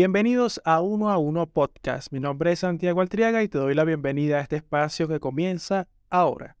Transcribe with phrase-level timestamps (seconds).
[0.00, 2.10] Bienvenidos a Uno a Uno Podcast.
[2.10, 5.88] Mi nombre es Santiago Altriaga y te doy la bienvenida a este espacio que comienza
[6.08, 6.56] ahora.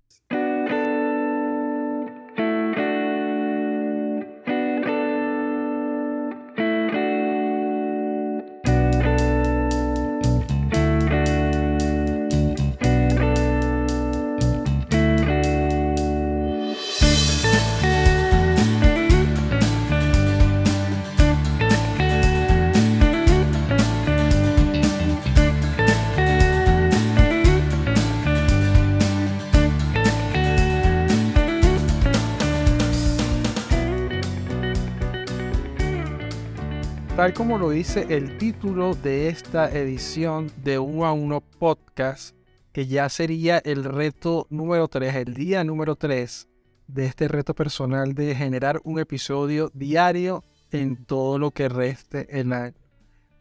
[37.20, 42.34] Tal como lo dice el título de esta edición de Uno a Uno Podcast,
[42.72, 46.48] que ya sería el reto número 3, el día número 3
[46.86, 52.54] de este reto personal de generar un episodio diario en todo lo que reste el
[52.54, 52.74] año.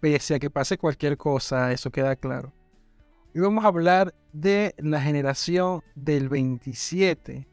[0.02, 2.52] Pese a que pase cualquier cosa, eso queda claro.
[3.34, 7.48] Hoy vamos a hablar de la generación del 27,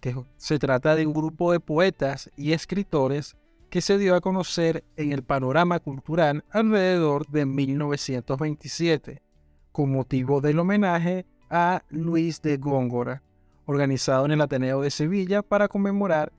[0.00, 3.36] que se trata de un grupo de poetas y escritores
[3.70, 9.22] que se dio a conocer en el panorama cultural alrededor de 1927,
[9.72, 13.22] con motivo del homenaje a Luis de Góngora,
[13.66, 16.32] organizado en el Ateneo de Sevilla para conmemorar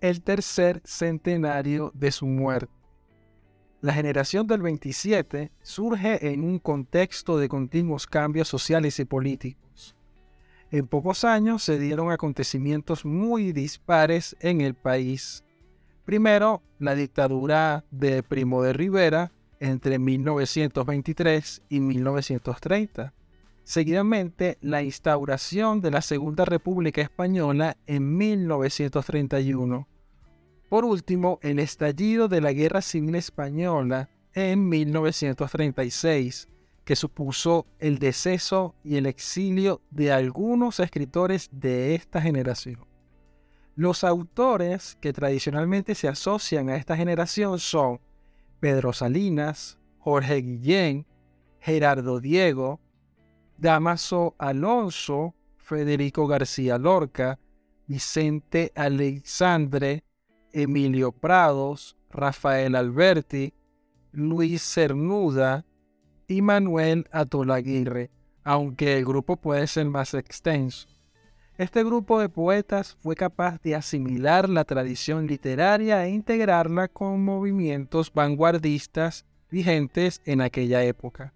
[0.00, 2.72] el tercer centenario de su muerte.
[3.80, 9.94] La generación del 27 surge en un contexto de continuos cambios sociales y políticos.
[10.70, 15.44] En pocos años se dieron acontecimientos muy dispares en el país
[16.08, 23.12] Primero, la dictadura de Primo de Rivera entre 1923 y 1930.
[23.62, 29.86] Seguidamente, la instauración de la Segunda República Española en 1931.
[30.70, 36.48] Por último, el estallido de la Guerra Civil Española en 1936,
[36.86, 42.87] que supuso el deceso y el exilio de algunos escritores de esta generación.
[43.78, 48.00] Los autores que tradicionalmente se asocian a esta generación son
[48.58, 51.06] Pedro Salinas, Jorge Guillén,
[51.60, 52.80] Gerardo Diego,
[53.56, 57.38] Damaso Alonso, Federico García Lorca,
[57.86, 60.02] Vicente Alexandre,
[60.52, 63.54] Emilio Prados, Rafael Alberti,
[64.10, 65.64] Luis Cernuda
[66.26, 68.10] y Manuel Atolaguirre,
[68.42, 70.97] aunque el grupo puede ser más extenso.
[71.58, 78.12] Este grupo de poetas fue capaz de asimilar la tradición literaria e integrarla con movimientos
[78.12, 81.34] vanguardistas vigentes en aquella época.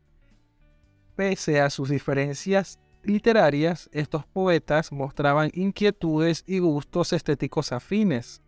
[1.16, 8.43] Pese a sus diferencias literarias, estos poetas mostraban inquietudes y gustos estéticos afines.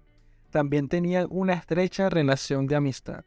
[0.50, 3.24] También tenían una estrecha relación de amistad.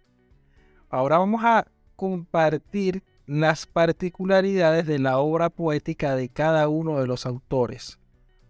[0.90, 7.26] Ahora vamos a compartir las particularidades de la obra poética de cada uno de los
[7.26, 8.00] autores.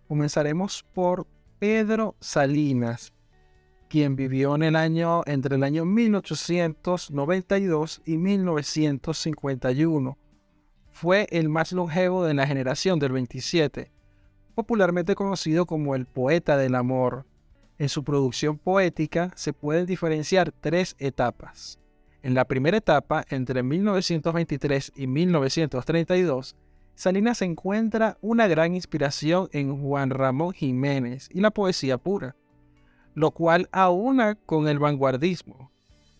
[0.07, 1.27] Comenzaremos por
[1.59, 3.13] Pedro Salinas,
[3.89, 10.17] quien vivió en el año, entre el año 1892 y 1951.
[10.91, 13.91] Fue el más longevo de la generación del 27,
[14.55, 17.25] popularmente conocido como el poeta del amor.
[17.77, 21.79] En su producción poética se pueden diferenciar tres etapas.
[22.23, 26.55] En la primera etapa, entre 1923 y 1932,
[26.97, 32.35] Salinas encuentra una gran inspiración en Juan Ramón Jiménez y la poesía pura,
[33.13, 35.71] lo cual aúna con el vanguardismo.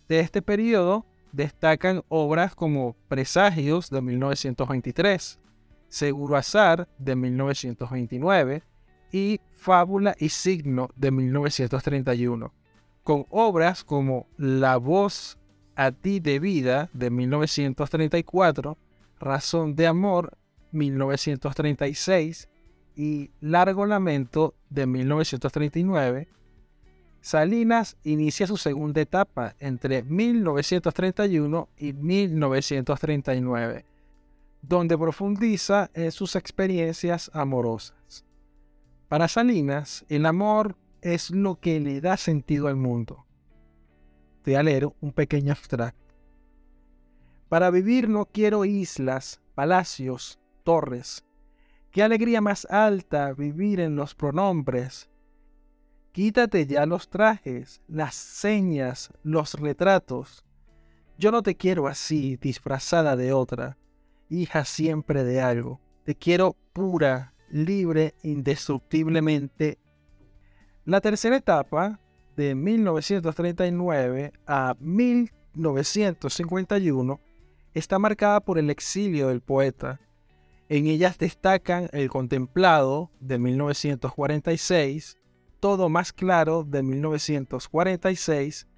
[0.08, 5.40] De este periodo destacan obras como Presagios de 1923,
[5.88, 8.62] Seguro Azar de 1929
[9.10, 12.54] y Fábula y Signo de 1931,
[13.02, 15.40] con obras como La voz
[15.74, 18.78] a ti de vida de 1934,
[19.18, 20.37] Razón de Amor
[20.72, 22.48] 1936
[22.96, 26.28] y Largo Lamento de 1939,
[27.20, 33.84] Salinas inicia su segunda etapa entre 1931 y 1939,
[34.62, 38.24] donde profundiza en sus experiencias amorosas.
[39.08, 43.26] Para Salinas, el amor es lo que le da sentido al mundo.
[44.42, 46.14] Te alero un pequeño abstracto.
[47.48, 51.24] Para vivir no quiero islas, palacios, torres.
[51.90, 55.08] Qué alegría más alta vivir en los pronombres.
[56.12, 60.44] Quítate ya los trajes, las señas, los retratos.
[61.16, 63.78] Yo no te quiero así, disfrazada de otra,
[64.28, 65.80] hija siempre de algo.
[66.04, 69.78] Te quiero pura, libre, indestructiblemente.
[70.84, 71.98] La tercera etapa,
[72.36, 77.20] de 1939 a 19 1951
[77.72, 79.98] está marcada por el exilio del poeta.
[80.70, 85.16] En ellas destacan El Contemplado de 1946,
[85.60, 88.68] Todo Más Claro de 1946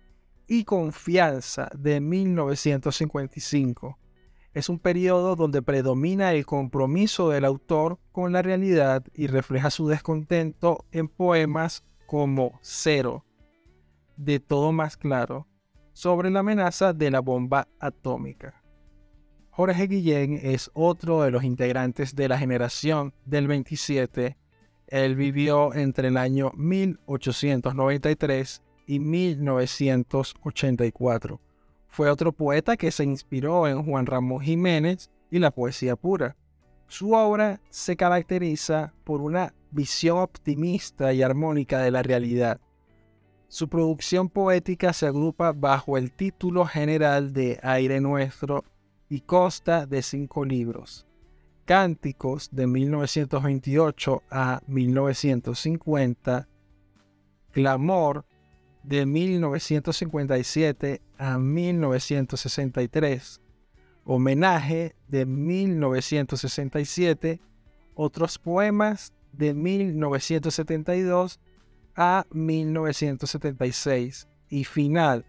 [0.46, 3.98] y Confianza de 1955.
[4.54, 9.88] Es un periodo donde predomina el compromiso del autor con la realidad y refleja su
[9.88, 13.24] descontento en poemas como Cero,
[14.16, 15.48] de todo más claro,
[15.92, 18.59] sobre la amenaza de la bomba atómica.
[19.60, 24.38] Jorge Guillén es otro de los integrantes de la generación del 27.
[24.86, 31.42] Él vivió entre el año 1893 y 1984
[31.88, 36.38] fue otro poeta que se inspiró en Juan Ramón Jiménez y la poesía pura.
[36.86, 42.58] Su obra se caracteriza por una visión optimista y armónica de la realidad.
[43.48, 48.64] Su producción poética se agrupa bajo el título general de Aire Nuestro
[49.10, 51.06] y consta de cinco libros.
[51.66, 56.48] Cánticos de 1928 a 1950,
[57.50, 58.24] Clamor
[58.82, 63.42] de 1957 a 1963,
[64.04, 67.42] Homenaje de 1967,
[67.94, 71.38] otros poemas de 1972
[71.94, 75.26] a 1976 y final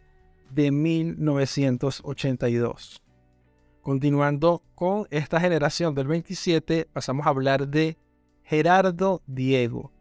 [0.51, 3.01] de 1982.
[3.81, 7.97] Continuando con esta generación del 27, pasamos a hablar de
[8.43, 9.91] Gerardo Diego,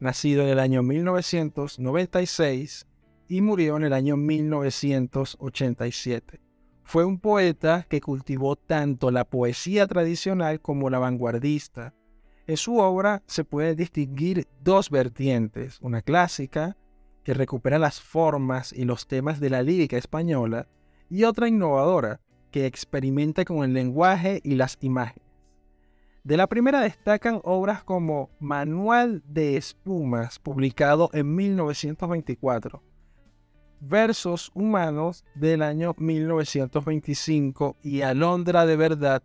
[0.00, 2.86] nacido en el año 1996
[3.28, 6.40] y murió en el año 1987.
[6.82, 11.92] Fue un poeta que cultivó tanto la poesía tradicional como la vanguardista.
[12.46, 16.78] En su obra se puede distinguir dos vertientes, una clásica,
[17.22, 20.68] que recupera las formas y los temas de la lírica española,
[21.10, 22.22] y otra innovadora,
[22.56, 25.28] que experimenta con el lenguaje y las imágenes.
[26.24, 32.82] De la primera destacan obras como Manual de Espumas, publicado en 1924,
[33.80, 39.22] Versos Humanos del año 1925 y Alondra de Verdad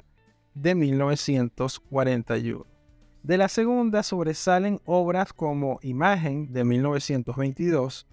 [0.54, 2.66] de 1941.
[3.24, 8.08] De la segunda sobresalen obras como Imagen de 1922,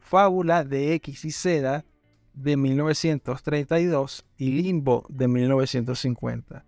[0.00, 1.84] Fábula de X y Seda
[2.34, 6.64] de 1932 y Limbo de 1950.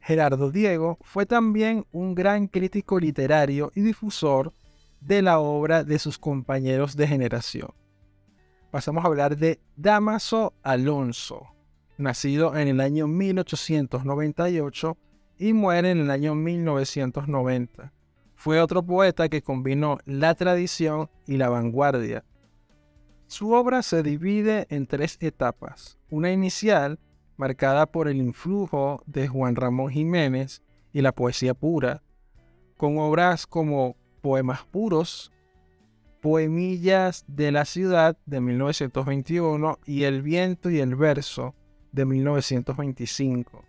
[0.00, 4.52] Gerardo Diego fue también un gran crítico literario y difusor
[5.00, 7.70] de la obra de sus compañeros de generación
[8.72, 11.54] pasamos a hablar de Damaso Alonso,
[11.98, 14.96] nacido en el año 1898
[15.38, 17.92] y muere en el año 1990.
[18.34, 22.24] Fue otro poeta que combinó la tradición y la vanguardia.
[23.32, 25.96] Su obra se divide en tres etapas.
[26.10, 26.98] Una inicial,
[27.38, 30.60] marcada por el influjo de Juan Ramón Jiménez
[30.92, 32.02] y la poesía pura,
[32.76, 35.32] con obras como Poemas Puros,
[36.20, 41.54] Poemillas de la ciudad de 1921 y El viento y el verso
[41.90, 43.64] de 1925.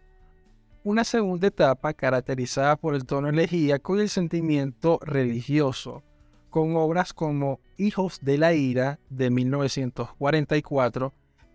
[0.84, 6.04] Una segunda etapa caracterizada por el tono elegíaco y el sentimiento religioso,
[6.54, 11.12] con obras como Hijos de la Ira de 1944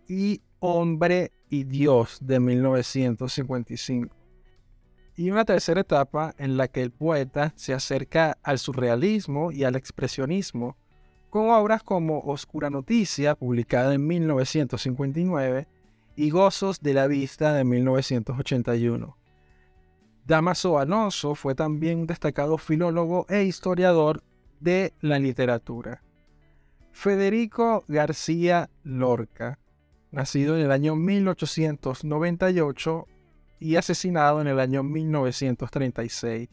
[0.08, 4.12] y Hombre y Dios de 1955.
[5.14, 9.76] Y una tercera etapa en la que el poeta se acerca al surrealismo y al
[9.76, 10.76] expresionismo,
[11.30, 15.68] con obras como Oscura Noticia, publicada en 1959,
[16.16, 19.16] y Gozos de la Vista de 1981.
[20.26, 24.25] Damaso Alonso fue también un destacado filólogo e historiador
[24.60, 26.02] de la literatura.
[26.92, 29.58] Federico García Lorca,
[30.10, 33.06] nacido en el año 1898
[33.60, 36.48] y asesinado en el año 1936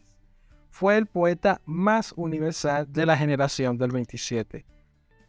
[0.75, 4.65] fue el poeta más universal de la generación del 27.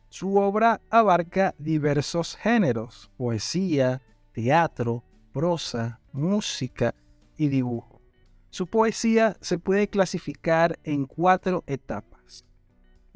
[0.09, 4.03] Su obra abarca diversos géneros, poesía,
[4.33, 6.97] teatro, prosa, música
[7.37, 8.03] y dibujo.
[8.51, 12.16] Su poesía se puede clasificar en cuatro etapas.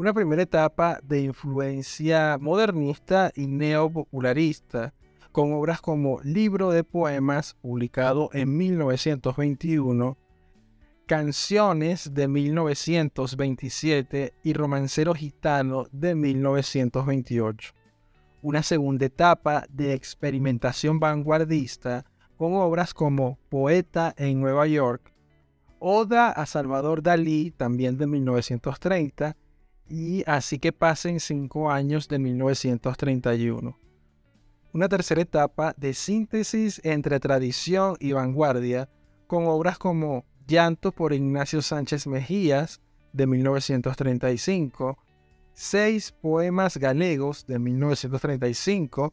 [0.00, 4.94] Una primera etapa de influencia modernista y neopopularista,
[5.30, 10.16] con obras como Libro de Poemas, publicado en 1921,
[11.04, 17.74] Canciones de 1927 y Romancero Gitano de 1928.
[18.40, 22.06] Una segunda etapa de experimentación vanguardista
[22.38, 25.12] con obras como Poeta en Nueva York,
[25.78, 29.36] Oda a Salvador Dalí también de 1930
[29.90, 33.76] y Así que pasen cinco años de 1931.
[34.72, 38.88] Una tercera etapa de síntesis entre tradición y vanguardia,
[39.26, 42.80] con obras como Llanto por Ignacio Sánchez Mejías
[43.12, 44.96] de 1935,
[45.52, 49.12] Seis poemas galegos de 1935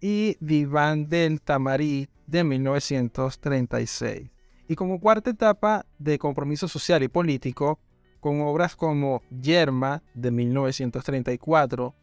[0.00, 4.30] y Diván del Tamarí de 1936.
[4.68, 7.78] Y como cuarta etapa de compromiso social y político,
[8.22, 11.94] con obras como Yerma de 1934,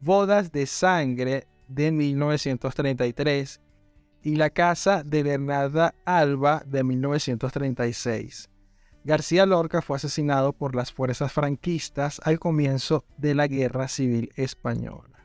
[0.00, 3.60] Bodas de Sangre de 1933
[4.24, 8.50] y La Casa de Bernarda Alba de 1936.
[9.04, 15.24] García Lorca fue asesinado por las fuerzas franquistas al comienzo de la Guerra Civil Española.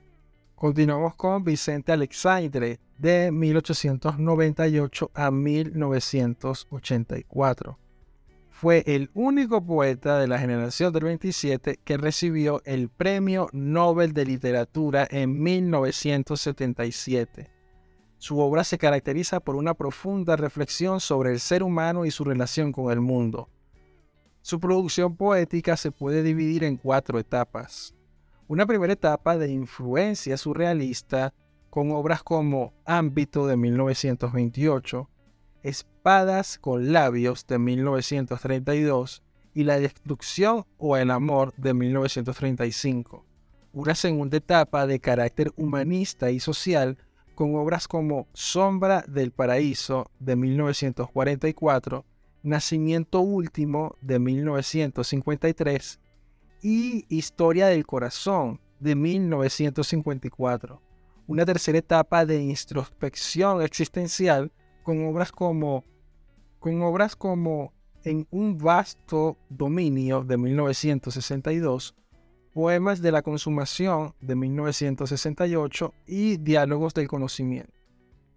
[0.53, 7.79] Continuamos con Vicente Alexandre de 1898 a 1984.
[8.59, 14.25] Fue el único poeta de la generación del 27 que recibió el Premio Nobel de
[14.25, 17.51] Literatura en 1977.
[18.17, 22.71] Su obra se caracteriza por una profunda reflexión sobre el ser humano y su relación
[22.71, 23.47] con el mundo.
[24.41, 27.93] Su producción poética se puede dividir en cuatro etapas.
[28.47, 31.31] Una primera etapa de influencia surrealista
[31.69, 35.07] con obras como Ámbito de 1928,
[35.67, 39.21] Espadas con labios de 1932
[39.53, 43.25] y La destrucción o el amor de 1935.
[43.74, 46.97] Una segunda etapa de carácter humanista y social
[47.36, 52.05] con obras como Sombra del Paraíso de 1944,
[52.43, 56.00] Nacimiento Último de 1953
[56.62, 60.81] y Historia del Corazón de 1954.
[61.27, 64.50] Una tercera etapa de introspección existencial
[64.88, 65.84] con obras como
[66.60, 67.74] con obras como
[68.06, 71.94] En un vasto dominio de 1962,
[72.53, 77.74] Poemas de la Consumación de 1968 y Diálogos del Conocimiento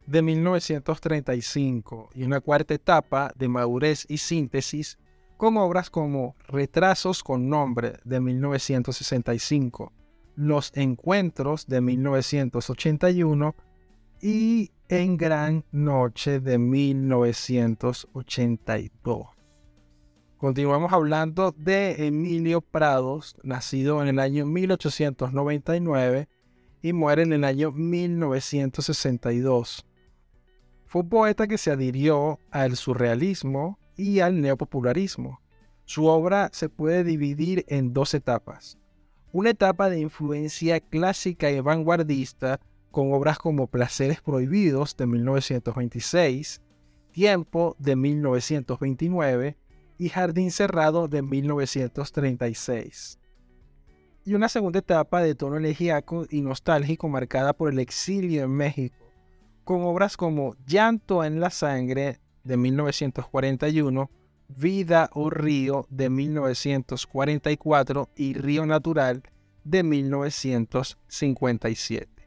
[0.09, 4.99] de 1935 y una cuarta etapa de madurez y síntesis
[5.37, 9.93] con obras como Retrasos con Nombre de 1965,
[10.35, 13.55] Los Encuentros de 1981
[14.21, 19.27] y En Gran Noche de 1982.
[20.37, 26.29] Continuamos hablando de Emilio Prados, nacido en el año 1899
[26.83, 29.87] y muere en el año 1962.
[30.87, 35.41] Fue un poeta que se adhirió al surrealismo y al neopopularismo.
[35.85, 38.77] Su obra se puede dividir en dos etapas.
[39.31, 42.59] Una etapa de influencia clásica y vanguardista
[42.91, 46.61] con obras como Placeres Prohibidos de 1926,
[47.13, 49.57] Tiempo de 1929
[49.99, 53.19] y Jardín Cerrado de 1936.
[54.25, 58.97] Y una segunda etapa de tono elegíaco y nostálgico marcada por el exilio en México,
[59.65, 64.11] con obras como Llanto en la Sangre de 1941,
[64.49, 69.23] Vida o Río de 1944 y Río Natural
[69.65, 72.20] de 1957.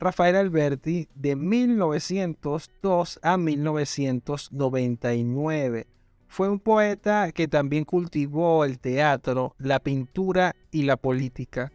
[0.00, 5.86] Rafael Alberti de 1902 a 1999
[6.26, 11.70] fue un poeta que también cultivó el teatro, la pintura y la política.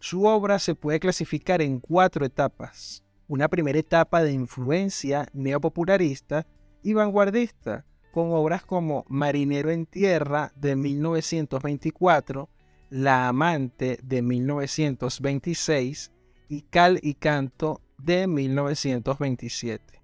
[0.00, 3.04] Su obra se puede clasificar en cuatro etapas.
[3.28, 6.48] Una primera etapa de influencia neopopularista
[6.82, 12.48] y vanguardista, con obras como Marinero en Tierra de 1924,
[12.90, 16.10] La Amante de 1926
[16.48, 19.98] y Cal y Canto de 1927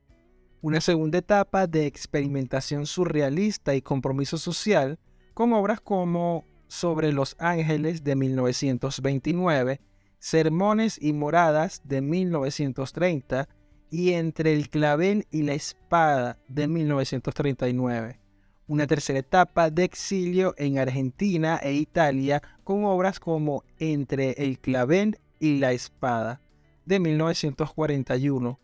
[0.65, 4.99] una segunda etapa de experimentación surrealista y compromiso social
[5.35, 9.83] con obras como Sobre los Ángeles de 1929,
[10.19, 13.47] Sermones y Moradas de 1930
[13.91, 18.21] y Entre el clavel y la espada de 1939.
[18.67, 25.19] Una tercera etapa de exilio en Argentina e Italia con obras como Entre el clavel
[25.38, 26.41] y la espada
[26.85, 28.59] de 1941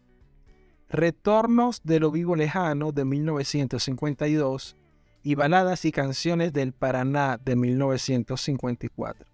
[0.92, 4.76] Retornos de lo vivo lejano de 1952
[5.22, 9.24] y Baladas y canciones del Paraná de 1954.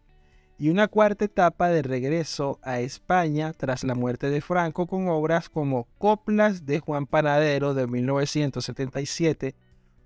[0.58, 5.48] Y una cuarta etapa de regreso a España tras la muerte de Franco con obras
[5.48, 9.54] como Coplas de Juan Panadero de 1977,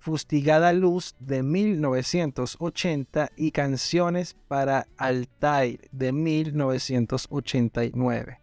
[0.01, 8.39] Fustigada Luz de 1980 y Canciones para Altair de 1989.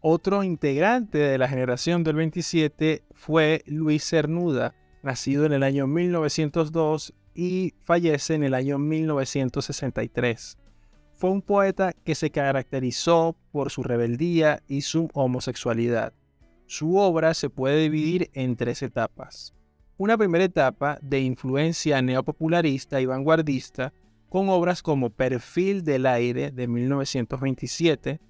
[0.00, 7.12] Otro integrante de la generación del 27 fue Luis Cernuda, nacido en el año 1902
[7.34, 10.56] y fallece en el año 1963.
[11.16, 16.14] fue un poeta que se caracterizó por su rebeldía y su homosexualidad.
[16.64, 19.52] Su obra se puede dividir en tres etapas.
[19.98, 23.92] Una primera etapa de influencia neopopularista y vanguardista,
[24.28, 28.20] con obras como Perfil del Aire de 1927,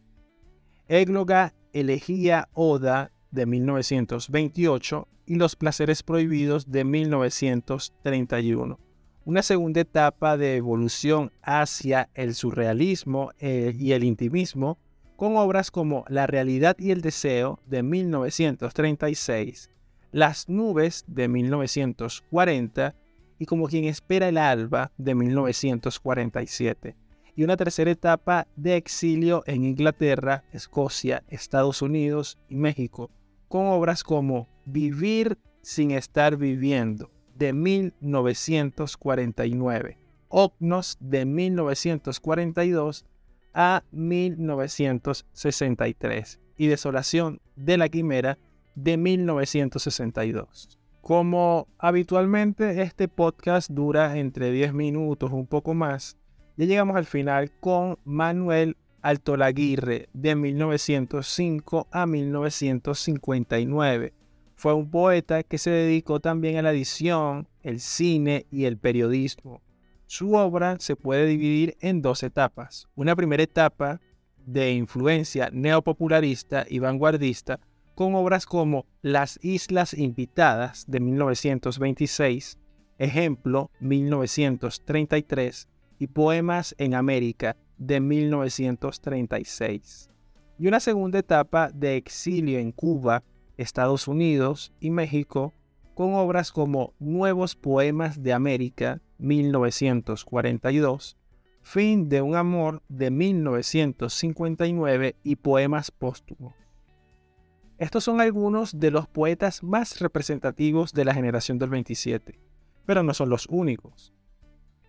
[0.89, 8.79] Égloga, Elegía, Oda de 1928 y Los Placeres Prohibidos de 1931
[9.29, 14.79] una segunda etapa de evolución hacia el surrealismo eh, y el intimismo,
[15.17, 19.69] con obras como La realidad y el deseo de 1936,
[20.13, 22.95] Las nubes de 1940
[23.41, 26.97] y Como quien espera el alba de 1947.
[27.37, 33.13] Y una tercera etapa de exilio en Inglaterra, Escocia, Estados Unidos y México,
[33.47, 39.99] con obras como Vivir sin estar viviendo de 1949,
[40.29, 43.07] Ocnos de 1942
[43.55, 48.37] a 1963 y Desolación de la Quimera
[48.75, 50.81] de 1962.
[51.01, 56.17] Como habitualmente este podcast dura entre 10 minutos, un poco más,
[56.57, 64.13] ya llegamos al final con Manuel Altolaguirre de 1905 a 1959
[64.59, 69.63] fue un poeta que se dedicó también a la edición, el cine y el periodismo.
[70.07, 72.89] Su obra se puede dividir en dos etapas.
[72.97, 74.01] Una primera etapa
[74.37, 77.61] de influencia neopopularista y vanguardista
[77.99, 82.57] con obras como Las Islas Invitadas de 1926,
[82.97, 85.67] Ejemplo 1933
[85.99, 90.11] y Poemas en América de 1936.
[90.61, 93.25] Y una segunda etapa de exilio en Cuba
[93.57, 95.53] Estados Unidos y México
[95.97, 101.17] con obras como Nuevos Poemas de América 1942,
[101.63, 106.68] Fin de un Amor de 1959 y Poemas Póstumos.
[107.79, 112.41] Estos son algunos de los poetas más representativos de la generación del 27,
[112.85, 114.13] pero no son los únicos.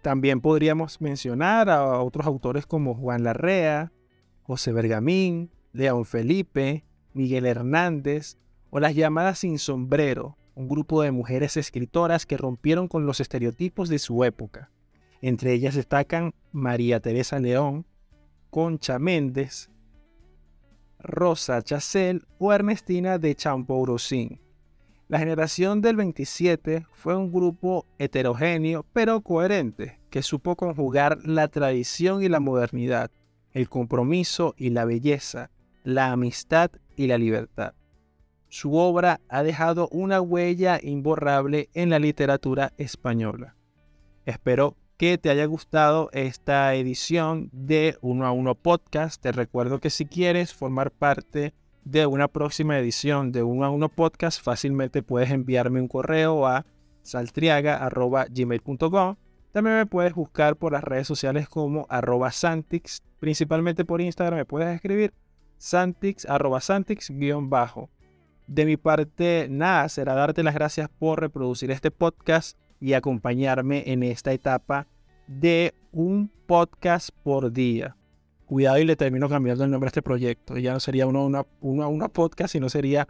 [0.02, 3.91] También podríamos mencionar a otros autores como Juan Larrea,
[4.41, 8.38] José Bergamín, León Felipe, Miguel Hernández,
[8.71, 13.89] o las llamadas sin sombrero, un grupo de mujeres escritoras que rompieron con los estereotipos
[13.89, 14.71] de su época.
[15.21, 17.86] Entre ellas destacan María Teresa León,
[18.49, 19.69] Concha Méndez,
[20.99, 24.39] Rosa Chacel o Ernestina de Champourosin.
[25.07, 32.21] La generación del 27 fue un grupo heterogéneo pero coherente que supo conjugar la tradición
[32.21, 33.12] y la modernidad,
[33.53, 35.49] el compromiso y la belleza,
[35.83, 37.73] la amistad y la libertad
[38.49, 43.55] su obra ha dejado una huella imborrable en la literatura española.
[44.25, 49.21] Espero que te haya gustado esta edición de Uno a Uno Podcast.
[49.21, 51.53] Te recuerdo que si quieres formar parte
[51.85, 56.65] de una próxima edición de Uno a Uno Podcast, fácilmente puedes enviarme un correo a
[57.03, 59.15] saltriaga.gmail.com.
[59.53, 64.45] También me puedes buscar por las redes sociales como arroba Santix, principalmente por Instagram me
[64.45, 65.13] puedes escribir
[65.57, 67.89] Santix, arroba Santix guion bajo.
[68.47, 74.03] De mi parte, nada, será darte las gracias por reproducir este podcast y acompañarme en
[74.03, 74.87] esta etapa
[75.27, 77.95] de un podcast por día.
[78.45, 80.57] Cuidado y le termino cambiando el nombre a este proyecto.
[80.57, 83.07] Ya no sería uno, una, una podcast, sino sería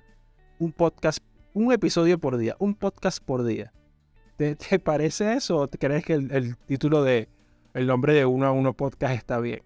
[0.60, 1.19] un podcast,
[1.53, 3.71] un episodio por día, un podcast por día.
[4.36, 7.27] ¿Te, parece eso o crees que el, título de
[7.73, 9.62] el nombre de uno a uno podcast está bien?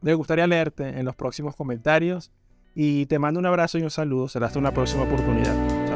[0.00, 2.32] Me gustaría leerte en los próximos comentarios
[2.74, 4.28] y te mando un abrazo y un saludo.
[4.28, 5.91] Será hasta una próxima oportunidad.